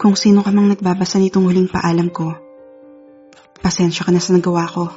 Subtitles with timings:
[0.00, 2.32] Kung sino ka mang nagbabasa nitong huling paalam ko,
[3.60, 4.88] pasensya ka na sa nagawa ko.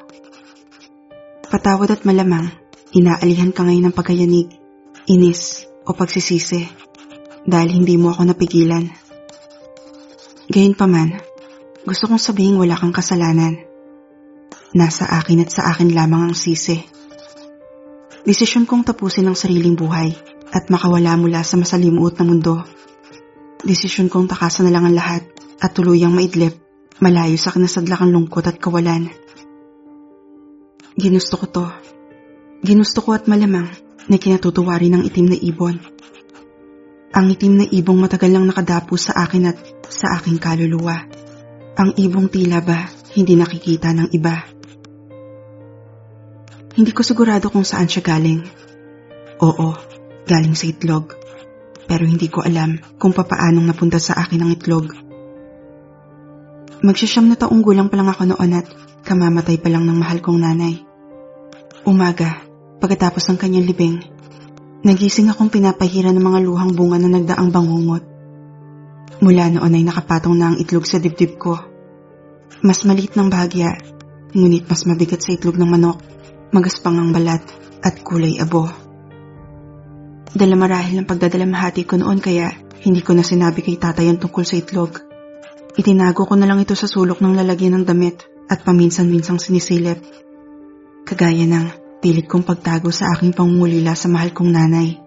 [1.51, 2.47] Patawad at malamang,
[2.95, 4.47] inaalihan ka ngayon ng pagkayanig,
[5.11, 6.71] inis o pagsisisi
[7.43, 8.87] dahil hindi mo ako napigilan.
[10.47, 11.19] Gayunpaman,
[11.83, 13.59] gusto kong sabihin wala kang kasalanan.
[14.71, 16.79] Nasa akin at sa akin lamang ang sisi.
[18.23, 20.15] Desisyon kong tapusin ang sariling buhay
[20.55, 22.63] at makawala mula sa masalimuot na mundo.
[23.63, 25.23] Desisyon kong takasan na lang ang lahat
[25.63, 26.59] at tuluyang maidlip
[26.99, 29.07] malayo sa kinasadlakang lungkot at kawalan.
[30.99, 31.65] Ginusto ko to.
[32.59, 33.71] Ginusto ko at malamang
[34.11, 35.79] na kinatutuwari ng itim na ibon.
[37.15, 41.07] Ang itim na ibong matagal lang nakadapo sa akin at sa aking kaluluwa.
[41.79, 44.43] Ang ibong tila ba hindi nakikita ng iba.
[46.75, 48.43] Hindi ko sigurado kung saan siya galing.
[49.39, 49.71] Oo,
[50.27, 51.22] galing sa itlog.
[51.93, 54.89] Pero hindi ko alam kung papaanong napunta sa akin ang itlog.
[56.81, 58.65] Magsisyam na taong gulang pa lang ako noon at
[59.05, 60.81] kamamatay pa lang ng mahal kong nanay.
[61.85, 62.41] Umaga,
[62.81, 64.01] pagkatapos ng kanyang libing,
[64.81, 68.01] nagising akong pinapahira ng mga luhang bunga na nagdaang bangungot.
[69.21, 71.61] Mula noon ay nakapatong na ang itlog sa dibdib ko.
[72.65, 73.77] Mas maliit ng bahagya,
[74.33, 76.01] ngunit mas mabigat sa itlog ng manok
[76.49, 77.45] magaspang ang balat
[77.85, 78.82] at kulay abo.
[80.33, 82.49] Dala marahil ang pagdadalamhati ko noon kaya
[82.81, 84.97] hindi ko na sinabi kay tatay ang tungkol sa itlog.
[85.77, 90.01] Itinago ko na lang ito sa sulok ng lalagyan ng damit at paminsan-minsang sinisilip.
[91.05, 91.65] Kagaya ng
[92.01, 94.97] pilit kong pagtago sa aking pangungulila sa mahal kong nanay.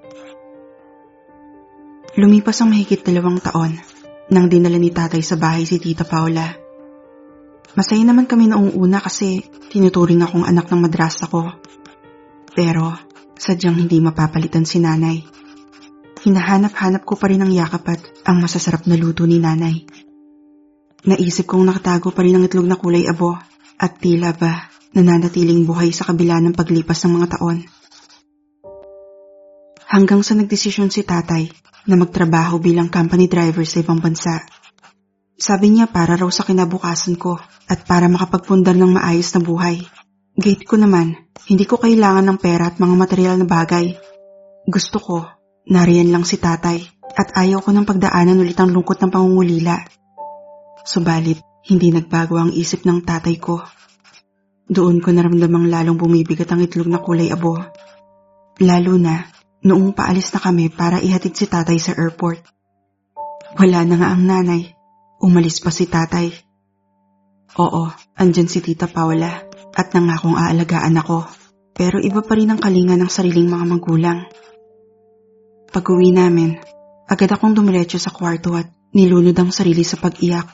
[2.16, 3.76] Lumipas ang mahigit dalawang taon
[4.30, 6.54] nang dinala ni tatay sa bahay si Tita Paula.
[7.76, 11.50] Masaya naman kami noong una kasi tinuturing akong anak ng madrasa ko.
[12.56, 13.05] Pero
[13.36, 15.22] sadyang hindi mapapalitan si nanay.
[16.26, 19.86] Hinahanap-hanap ko pa rin ang yakap at ang masasarap na luto ni nanay.
[21.06, 23.38] Naisip kong nakatago pa rin ang itlog na kulay abo
[23.78, 27.62] at tila ba nananatiling buhay sa kabila ng paglipas ng mga taon.
[29.86, 31.46] Hanggang sa nagdesisyon si tatay
[31.86, 34.42] na magtrabaho bilang company driver sa ibang bansa.
[35.36, 37.38] Sabi niya para raw sa kinabukasan ko
[37.70, 39.84] at para makapagpundar ng maayos na buhay.
[40.36, 41.16] Gate ko naman,
[41.48, 43.96] hindi ko kailangan ng pera at mga material na bagay.
[44.68, 45.16] Gusto ko,
[45.64, 46.84] nariyan lang si tatay
[47.16, 49.80] at ayaw ko ng pagdaanan ulit ang lungkot ng pangungulila.
[50.84, 51.40] Subalit,
[51.72, 53.64] hindi nagbago ang isip ng tatay ko.
[54.68, 57.56] Doon ko naramdamang lalong bumibigat ang itlog na kulay abo.
[58.60, 59.24] Lalo na,
[59.64, 62.44] noong paalis na kami para ihatid si tatay sa airport.
[63.56, 64.76] Wala na nga ang nanay
[65.16, 66.28] Umalis pa si tatay.
[67.56, 67.88] Oo,
[68.20, 69.45] andyan si Tita Paula
[69.76, 71.28] at nangakong aalagaan ako.
[71.76, 74.18] Pero iba pa rin ang kalinga ng sariling mga magulang.
[75.68, 76.56] Pag uwi namin,
[77.04, 80.48] agad akong dumiretso sa kwarto at nilunod ang sarili sa pag-iyak.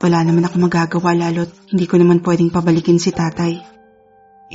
[0.00, 3.60] Wala naman ako magagawa lalo't hindi ko naman pwedeng pabalikin si tatay.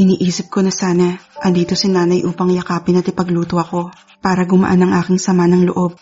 [0.01, 1.13] Iniisip ko na sana
[1.45, 3.93] andito si nanay upang yakapin at ipagluto ako
[4.25, 5.93] para gumaan ang aking sama ng loob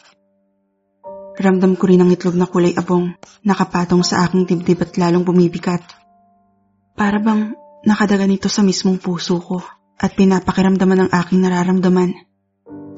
[1.34, 5.81] Ramdam ko rin ang itlog na kulay abong, nakapatong sa aking dibdib at lalong bumibigat.
[6.94, 9.59] Para bang nakadagan ito sa mismong puso ko
[9.98, 12.14] at pinapakiramdaman ng aking nararamdaman.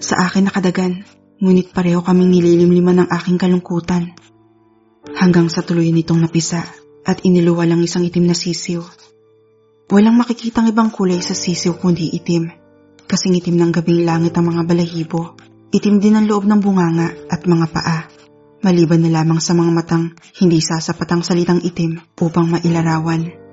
[0.04, 1.08] Sa akin nakadagan,
[1.40, 4.12] ngunit pareho kaming nililimliman ng aking kalungkutan.
[5.16, 6.66] Hanggang sa tuloy nitong napisa
[7.08, 8.84] at iniluwa lang isang itim na sisiw.
[9.88, 12.52] Walang makikitang ibang kulay sa sisiw kundi itim.
[13.06, 15.38] Kasing itim ng gabing langit ang mga balahibo.
[15.70, 18.00] Itim din ang loob ng bunganga at mga paa
[18.66, 23.45] maliban na lamang sa mga matang hindi sasapat ang salitang itim upang mailarawan.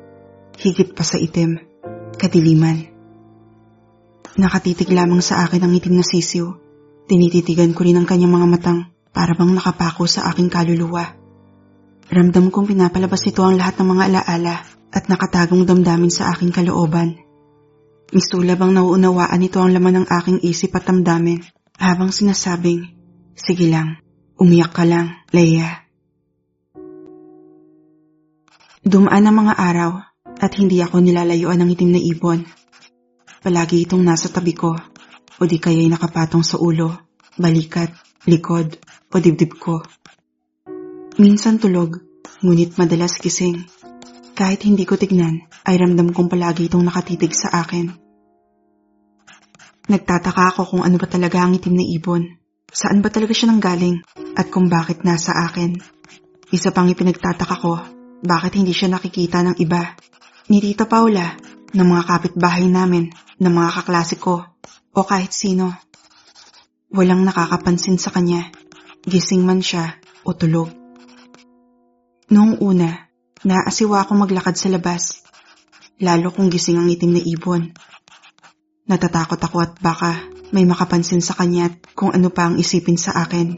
[0.58, 1.56] Higit pa sa itim,
[2.20, 2.92] kadiliman.
[4.36, 6.48] Nakatitig lamang sa akin ang itim na sisiw.
[7.08, 8.80] Tinititigan ko rin ang kanyang mga matang
[9.12, 11.16] para bang nakapako sa aking kaluluwa.
[12.12, 14.56] Ramdam kong pinapalabas nito ang lahat ng mga alaala
[14.92, 17.16] at nakatagong damdamin sa aking kalooban.
[18.12, 21.40] Misula bang nauunawaan nito ang laman ng aking isip at damdamin
[21.80, 22.92] habang sinasabing,
[23.32, 24.02] Sige lang,
[24.42, 25.86] Umiyak ka lang, Leia.
[28.82, 30.11] Dumaan ang mga araw
[30.42, 32.42] at hindi ako nilalayuan ng itim na ibon.
[33.42, 34.74] Palagi itong nasa tabi ko
[35.38, 36.90] o di kaya'y nakapatong sa ulo,
[37.38, 37.94] balikat,
[38.26, 38.74] likod
[39.10, 39.86] o dibdib ko.
[41.22, 42.02] Minsan tulog,
[42.42, 43.62] ngunit madalas gising.
[44.34, 47.94] Kahit hindi ko tignan, ay ramdam kong palagi itong nakatitig sa akin.
[49.86, 52.22] Nagtataka ako kung ano ba talaga ang itim na ibon.
[52.72, 54.00] Saan ba talaga siya nanggaling
[54.38, 55.76] at kung bakit nasa akin?
[56.48, 57.76] Isa pang ipinagtataka ko,
[58.24, 59.92] bakit hindi siya nakikita ng iba?
[60.50, 61.38] Ni Tita Paula,
[61.70, 64.42] ng mga kapitbahay namin, ng mga kaklase ko,
[64.90, 65.70] o kahit sino.
[66.90, 68.50] Walang nakakapansin sa kanya,
[69.06, 70.66] gising man siya o tulog.
[72.34, 73.06] Noong una,
[73.46, 75.22] naasiwa akong maglakad sa labas.
[76.02, 77.70] Lalo kung gising ang itim na ibon.
[78.90, 83.14] Natatakot ako at baka may makapansin sa kanya at kung ano pa ang isipin sa
[83.14, 83.54] akin.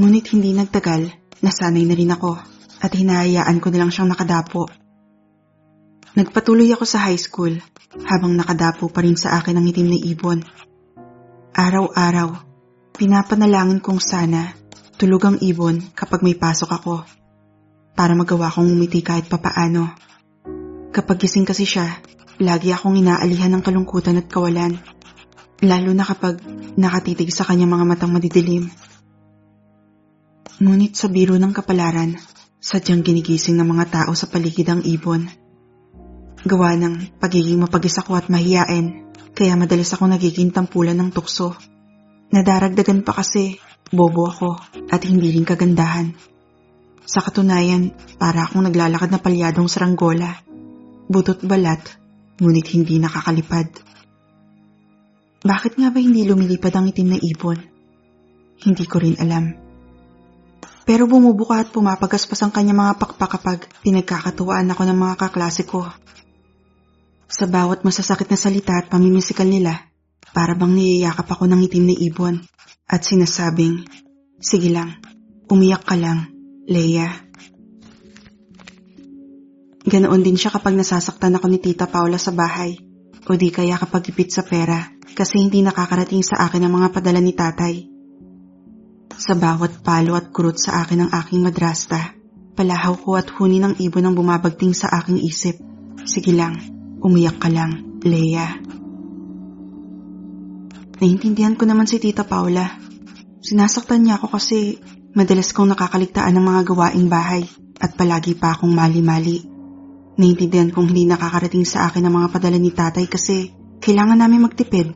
[0.00, 1.12] Ngunit hindi nagtagal,
[1.44, 2.32] nasanay na rin ako
[2.80, 4.81] at hinahayaan ko na lang siyang nakadapo.
[6.12, 7.56] Nagpatuloy ako sa high school
[8.04, 10.44] habang nakadapo pa rin sa akin ang itim na ibon.
[11.56, 12.36] Araw-araw,
[13.00, 14.52] pinapanalangin kong sana
[15.00, 16.94] tulog ang ibon kapag may pasok ako
[17.96, 19.88] para magawa kong umiti kahit papaano.
[20.92, 21.88] Kapag gising kasi siya,
[22.36, 24.76] lagi akong inaalihan ng kalungkutan at kawalan.
[25.64, 26.44] Lalo na kapag
[26.76, 28.68] nakatitig sa kanyang mga matang madidilim.
[30.60, 32.20] Ngunit sa biro ng kapalaran,
[32.60, 35.41] sadyang ginigising ng mga tao sa paligid ang ibon.
[36.42, 41.54] Gawa ng pagiging mapag-isa ko at mahiyain, kaya madalas ako nagiging tampulan ng tukso.
[42.34, 43.62] Nadaragdagan pa kasi,
[43.94, 44.58] bobo ako
[44.90, 46.10] at hindi rin kagandahan.
[47.06, 50.42] Sa katunayan, para akong naglalakad na palyadong saranggola.
[51.06, 51.82] Butot balat,
[52.42, 53.68] ngunit hindi nakakalipad.
[55.46, 57.58] Bakit nga ba hindi lumilipad ang itim na ibon?
[58.62, 59.54] Hindi ko rin alam.
[60.82, 65.86] Pero bumubuka at pumapagaspas ang kanya mga pakpak kapag pinagkakatuwaan ako ng mga kaklase ko.
[67.42, 69.74] Sa bawat masasakit na salita at pamimisikal nila,
[70.30, 72.38] para bang niyayakap ako ng itim na ibon
[72.86, 73.82] at sinasabing,
[74.38, 75.02] Sige lang,
[75.50, 76.30] umiyak ka lang,
[76.70, 77.10] Leia.
[79.82, 82.78] Ganoon din siya kapag nasasaktan ako ni Tita Paula sa bahay
[83.26, 87.18] o di kaya kapag ipit sa pera kasi hindi nakakarating sa akin ang mga padala
[87.18, 87.74] ni tatay.
[89.18, 92.14] Sa bawat palo at kurot sa akin ng aking madrasta,
[92.54, 95.58] palahaw ko at huni ng ibon ang bumabagting sa aking isip.
[96.06, 98.62] Sige lang, umiyak ka lang, Leia.
[101.02, 102.78] Naintindihan ko naman si Tita Paula.
[103.42, 104.78] Sinasaktan niya ako kasi
[105.18, 107.42] madalas kong nakakaligtaan ng mga gawaing bahay
[107.82, 109.42] at palagi pa akong mali-mali.
[110.14, 113.50] Naintindihan kong hindi nakakarating sa akin ang mga padala ni tatay kasi
[113.82, 114.94] kailangan namin magtipid.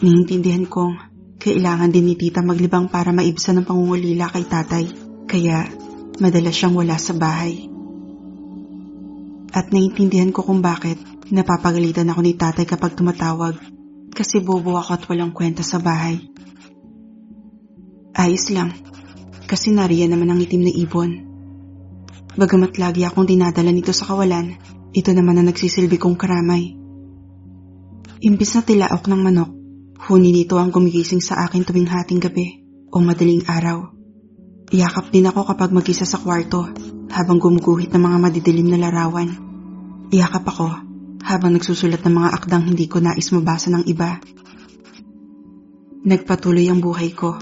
[0.00, 0.94] Naintindihan kong
[1.36, 4.84] kailangan din ni tita maglibang para maibsan ang pangungulila kay tatay,
[5.28, 5.68] kaya
[6.16, 7.68] madalas siyang wala sa bahay.
[9.52, 11.00] At naiintindihan ko kung bakit
[11.32, 13.56] napapagalitan ako ni tatay kapag tumatawag
[14.12, 16.18] kasi bobo ako at walang kwenta sa bahay.
[18.18, 18.74] Ayos lang,
[19.46, 21.10] kasi nariyan naman ang itim na ibon.
[22.34, 24.58] Bagamat lagi akong dinadala nito sa kawalan,
[24.90, 26.74] ito naman ang nagsisilbi kong karamay.
[28.18, 29.50] Imbis na tilaok ng manok,
[29.98, 32.62] Huni nito ang gumigising sa akin tuwing hating gabi
[32.94, 33.90] o madaling araw.
[34.70, 36.70] Iyakap din ako kapag mag-isa sa kwarto
[37.18, 39.26] habang gumuguhit ng mga madidilim na larawan.
[40.14, 40.70] Iyakap ako
[41.26, 44.22] habang nagsusulat ng mga akdang hindi ko nais mabasa ng iba.
[46.06, 47.34] Nagpatuloy ang buhay ko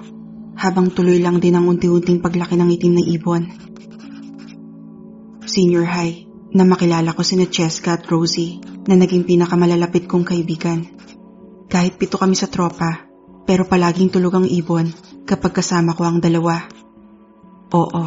[0.57, 3.43] habang tuloy lang din ang unti-unting paglaki ng itim na ibon.
[5.45, 6.25] Senior high,
[6.57, 10.89] na makilala ko sina Cheska at Rosie na naging pinakamalalapit kong kaibigan.
[11.69, 13.05] Kahit pito kami sa tropa,
[13.45, 14.89] pero palaging tulog ang ibon
[15.29, 16.65] kapag kasama ko ang dalawa.
[17.77, 18.05] Oo,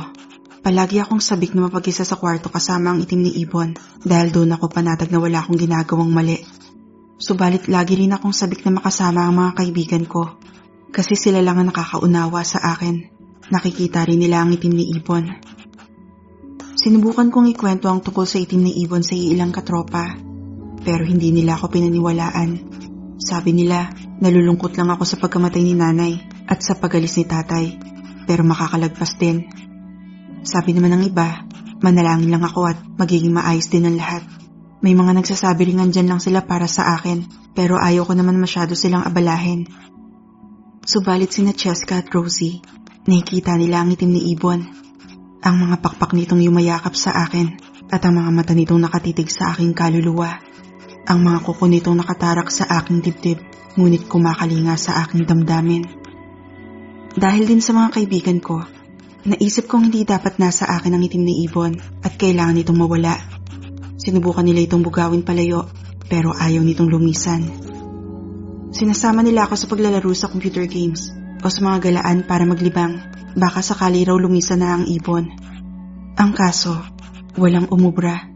[0.60, 4.72] palagi akong sabik na mapag-isa sa kwarto kasama ang itim ni ibon dahil doon ako
[4.72, 6.40] panatag na wala akong ginagawang mali.
[7.20, 10.40] Subalit lagi rin akong sabik na makasama ang mga kaibigan ko
[10.90, 13.08] kasi sila lang ang nakakaunawa sa akin.
[13.50, 15.26] Nakikita rin nila ang itim ni ibon.
[16.80, 20.16] Sinubukan kong ikwento ang tungkol sa itim ni ibon sa ilang katropa
[20.80, 22.80] pero hindi nila ako pinaniwalaan
[23.20, 23.92] sabi nila,
[24.24, 26.16] nalulungkot lang ako sa pagkamatay ni nanay
[26.48, 27.76] at sa pagalis ni tatay,
[28.24, 29.44] pero makakalagpas din.
[30.44, 31.44] Sabi naman ng iba,
[31.84, 34.24] manalangin lang ako at magiging maayos din ang lahat.
[34.80, 38.72] May mga nagsasabi rin andyan lang sila para sa akin, pero ayaw ko naman masyado
[38.80, 39.68] silang abalahin.
[40.88, 42.64] Subalit sina Cheska at Rosie,
[43.04, 44.62] nakikita nila ang itim ni Ibon.
[45.44, 47.60] Ang mga pakpak nitong yumayakap sa akin
[47.92, 50.40] at ang mga mata nitong nakatitig sa aking kaluluwa.
[51.10, 53.40] Ang mga kuko nitong nakatarak sa aking dibdib,
[53.76, 55.84] ngunit kumakalinga sa aking damdamin.
[57.20, 58.64] Dahil din sa mga kaibigan ko,
[59.28, 61.74] naisip kong hindi dapat nasa akin ang itim na ibon
[62.06, 63.16] at kailangan itong mawala.
[64.00, 65.68] Sinubukan nila itong bugawin palayo,
[66.08, 67.44] pero ayaw nitong lumisan.
[68.72, 71.12] Sinasama nila ako sa paglalaro sa computer games
[71.44, 73.02] o sa mga galaan para maglibang,
[73.36, 75.28] baka sakali raw lumisan na ang ibon.
[76.16, 76.80] Ang kaso,
[77.36, 78.30] walang umubra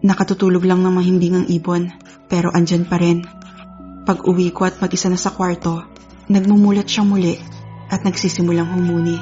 [0.00, 1.92] Nakatutulog lang ng mahimbing ang ibon,
[2.24, 3.20] pero andyan pa rin.
[4.08, 5.84] Pag uwi ko at mag-isa na sa kwarto,
[6.24, 7.36] nagmumulat siyang muli
[7.92, 9.20] at nagsisimulang humuni.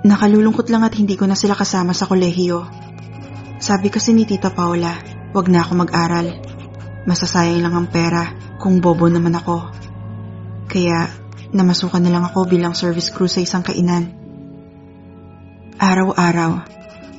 [0.00, 2.64] Nakalulungkot lang at hindi ko na sila kasama sa kolehiyo.
[3.60, 4.96] Sabi kasi ni Tita Paula,
[5.36, 6.40] wag na ako mag-aral.
[7.04, 9.68] Masasayang lang ang pera kung bobo naman ako.
[10.72, 11.12] Kaya
[11.52, 14.16] namasukan na lang ako bilang service crew sa isang kainan.
[15.76, 16.64] Araw-araw,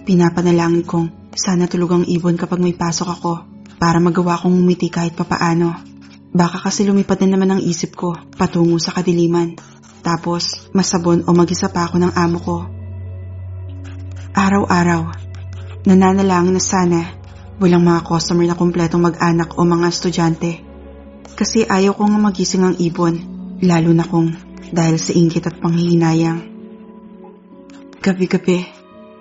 [0.10, 1.08] pinapanalangin kong
[1.38, 3.34] sana tulog ang ibon kapag may pasok ako
[3.78, 5.78] para magawa kong umiti kahit papaano.
[6.32, 9.58] Baka kasi lumipad na naman ang isip ko patungo sa kadiliman.
[10.02, 12.58] Tapos, masabon o mag-isa pa ako ng amo ko.
[14.34, 15.02] Araw-araw,
[15.86, 17.02] nananalangin na sana
[17.62, 20.52] walang mga customer na kumpletong mag-anak o mga estudyante.
[21.38, 23.16] Kasi ayaw ko nga magising ang ibon,
[23.62, 24.34] lalo na kung
[24.74, 26.42] dahil sa inggit at panghihinayang.
[28.02, 28.66] Gabi-gabi,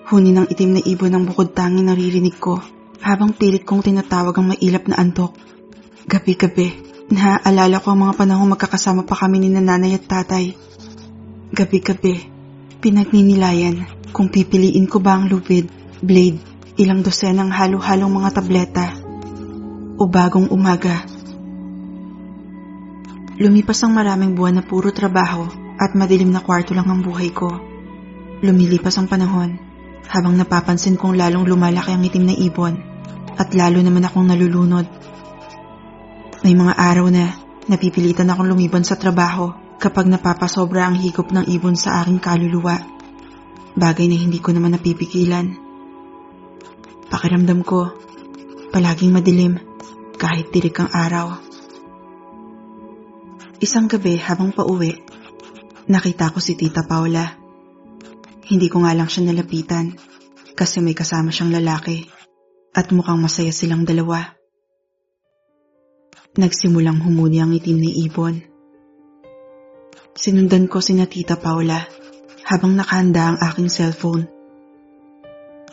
[0.09, 2.57] huni ng itim na ibon ang bukod tanging naririnig ko
[3.05, 5.37] habang pilit kong tinatawag ang mailap na antok.
[6.09, 10.55] Gabi-gabi, naaalala ko ang mga panahong magkakasama pa kami ni nanay at tatay.
[11.51, 12.31] Gabi-gabi,
[12.79, 15.67] pinagninilayan kung pipiliin ko ba ang lupid,
[15.99, 16.39] blade,
[16.79, 18.87] ilang dosenang halo-halong mga tableta,
[19.99, 21.05] o bagong umaga.
[23.41, 25.49] Lumipas ang maraming buwan na puro trabaho
[25.81, 27.49] at madilim na kwarto lang ang buhay ko.
[28.45, 29.57] Lumilipas ang panahon
[30.09, 32.77] habang napapansin kong lalong lumalaki ang itim na ibon
[33.41, 34.85] at lalo naman akong nalulunod.
[36.41, 37.37] May mga araw na
[37.69, 42.81] napipilitan akong lumiban sa trabaho kapag napapasobra ang higop ng ibon sa aking kaluluwa.
[43.77, 45.53] Bagay na hindi ko naman napipigilan.
[47.13, 47.93] Pakiramdam ko,
[48.73, 49.61] palaging madilim
[50.17, 51.27] kahit tirik ang araw.
[53.61, 54.97] Isang gabi habang pauwi,
[55.93, 57.37] nakita ko si Tita Paula.
[58.49, 59.93] Hindi ko nga lang siya nalapitan
[60.57, 62.09] kasi may kasama siyang lalaki
[62.73, 64.40] at mukhang masaya silang dalawa.
[66.31, 68.39] Nagsimulang humuni ang itim ni ibon.
[70.15, 71.83] Sinundan ko si Tita Paula
[72.47, 74.31] habang nakahanda ang aking cellphone.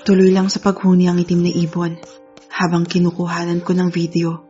[0.02, 2.02] Tuloy lang sa paghuni ang itim na ibon
[2.50, 4.50] habang kinukuhanan ko ng video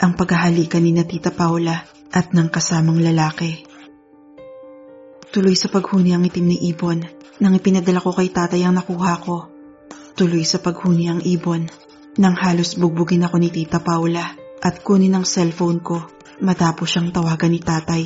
[0.00, 1.76] ang paghahalikan ni Tita Paula
[2.08, 3.68] at ng kasamang lalaki.
[5.28, 7.04] Tuloy sa paghuni ang itim na ibon
[7.44, 9.52] nang ipinadala ko kay tatay ang nakuha ko.
[10.16, 11.68] Tuloy sa paghuni ang ibon
[12.16, 16.00] nang halos bugbugin ako ni Tita Paula at kunin ang cellphone ko
[16.40, 18.04] matapos siyang tawagan ni tatay.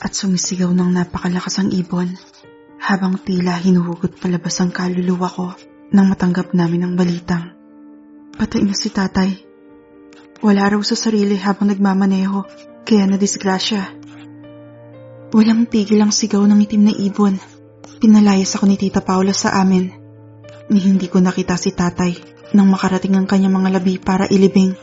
[0.00, 2.14] At sumisigaw ng napakalakas ang ibon
[2.80, 5.52] habang tila hinuhugot palabas ang kaluluwa ko
[5.90, 7.52] nang matanggap namin ang balitang.
[8.38, 9.30] Patay na si tatay.
[10.40, 12.46] Wala raw sa sarili habang nagmamaneho
[12.86, 14.00] kaya nadisgrasya.
[15.36, 17.36] Walang tigil ang sigaw ng itim na ibon.
[18.00, 19.92] Pinalayas ako ni Tita Paula sa amin.
[20.72, 24.74] Ni hindi ko nakita si tatay nang makarating ang kanyang mga labi para ilibing.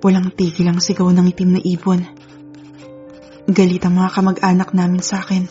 [0.00, 2.00] Walang tigil ang sigaw ng itim na ibon.
[3.48, 5.48] Galit ang mga kamag-anak namin sa akin.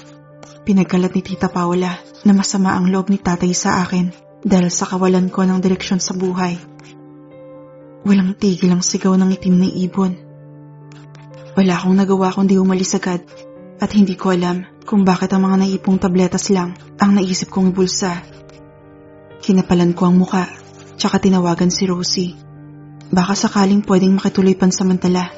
[0.63, 4.13] Pinagkalat ni Tita Paula na masama ang loob ni tatay sa akin
[4.46, 6.56] dahil sa kawalan ko ng direksyon sa buhay.
[8.08, 10.13] Walang tigil ang sigaw ng itim na ibon.
[11.58, 13.25] Wala akong nagawa kundi umalis agad
[13.82, 18.24] at hindi ko alam kung bakit ang mga naipong tabletas lang ang naisip kong ibulsa.
[19.41, 20.48] Kinapalan ko ang muka,
[20.97, 22.33] tsaka tinawagan si Rosie.
[23.13, 25.31] Baka sakaling pwedeng makituloy pansamantala.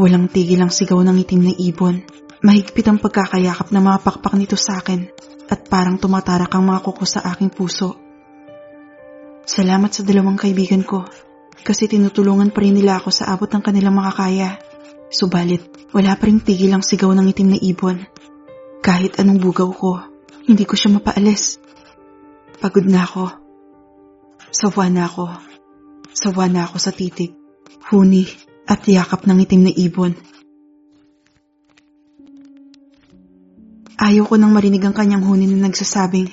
[0.00, 2.00] Walang tigil ang sigaw ng itim na ibon.
[2.40, 5.10] Mahigpit ang pagkakayakap na mga pakpak nito sa akin
[5.50, 7.98] at parang tumatarak ang mga kuko sa aking puso.
[9.44, 11.04] Salamat sa dalawang kaibigan ko
[11.60, 14.56] kasi tinutulungan pa rin nila ako sa abot ng kanilang makakaya.
[15.12, 18.02] Subalit, wala pa rin tigil ang sigaw ng itim na ibon.
[18.80, 20.00] Kahit anong bugaw ko,
[20.48, 21.60] hindi ko siya mapaalis.
[22.60, 23.43] Pagod na ako.
[24.54, 25.26] Sawa na ako.
[26.14, 27.34] Sawa na ako sa titig,
[27.90, 28.22] huni
[28.70, 30.14] at yakap ng itim na ibon.
[33.98, 36.30] Ayaw ko nang marinig ang kanyang huni na nagsasabing,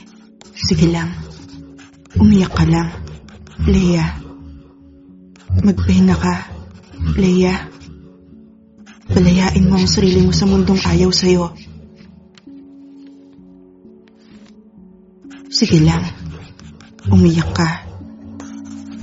[0.53, 1.09] Sige lang,
[2.21, 2.93] umiyak ka lang,
[3.65, 4.05] Leia.
[5.65, 6.35] Magpahinga ka,
[7.17, 7.57] Leia.
[9.09, 11.57] Palayain mo ang sarili mo sa mundong ayaw sa'yo.
[15.49, 16.05] Sige lang.
[17.09, 17.90] Umiyak ka.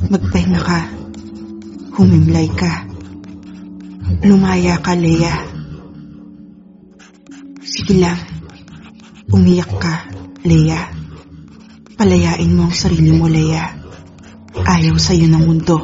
[0.08, 0.80] Magpahinga ka.
[2.00, 2.88] Humimlay ka.
[4.24, 5.36] Lumaya ka, Leia.
[7.60, 8.16] Sige lang.
[9.28, 10.08] Umiyak ka,
[10.48, 10.80] Leia.
[11.92, 13.68] Palayain mo ang sarili mo, Leia.
[14.56, 15.76] Ayaw sa'yo ng mundo.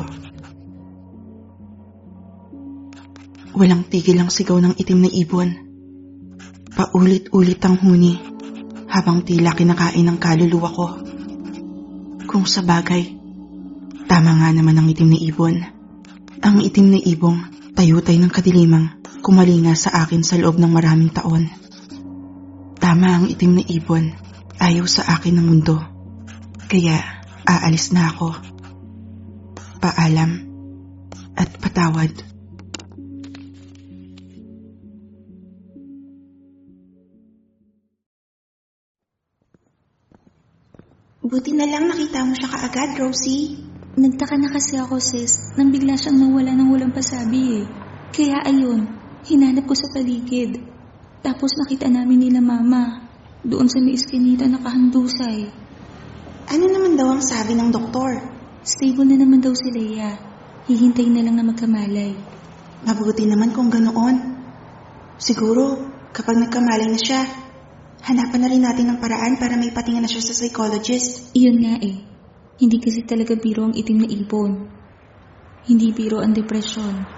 [3.52, 5.52] Walang tigil ang sigaw ng itim na ibon.
[6.72, 8.16] Paulit-ulit ang huni
[8.88, 10.86] habang tila kinakain ng kaluluwa ko.
[12.24, 13.13] Kung sa bagay,
[14.14, 15.58] tama nga naman ang itim na ibon.
[16.38, 21.50] Ang itim na ibong tayutay ng kadilimang kumalinga sa akin sa loob ng maraming taon.
[22.78, 24.14] Tama ang itim na ibon,
[24.62, 25.82] ayaw sa akin ng mundo.
[26.70, 27.02] Kaya
[27.42, 28.38] aalis na ako.
[29.82, 30.46] Paalam
[31.34, 32.14] at patawad.
[41.18, 43.73] Buti na lang nakita mo siya kaagad, Rosie.
[43.94, 47.64] Nagtaka na kasi ako, sis, nang bigla siyang nawala ng walang pasabi eh.
[48.10, 48.90] Kaya ayun,
[49.22, 50.58] hinanap ko sa paligid.
[51.22, 53.06] Tapos nakita namin nila mama.
[53.46, 55.46] Doon sa may iskinita nakahandusay.
[56.50, 58.18] Ano naman daw ang sabi ng doktor?
[58.66, 60.18] Stable na naman daw si Leia.
[60.66, 62.18] Hihintay na lang na magkamalay.
[62.82, 64.16] Mabuti naman kung ganoon.
[65.22, 65.78] Siguro,
[66.10, 67.22] kapag nagkamalay na siya,
[68.02, 71.30] hanapan na rin natin ng paraan para may patingin na siya sa psychologist.
[71.30, 72.13] Iyon nga eh.
[72.54, 74.52] Hindi kasi talaga biro ang itim na ibon.
[75.66, 77.13] Hindi biro ang depresyon.